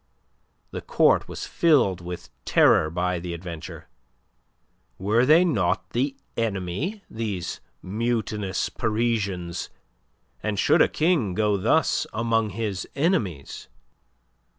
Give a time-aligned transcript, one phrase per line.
[0.71, 3.87] The Court was filled with terror by the adventure.
[4.97, 9.69] Were they not the "enemy," these mutinous Parisians?
[10.41, 13.67] And should a King go thus among his enemies?